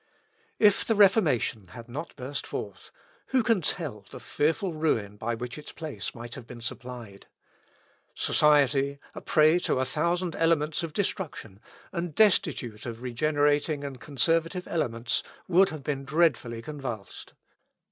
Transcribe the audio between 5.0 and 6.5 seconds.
by which its place might have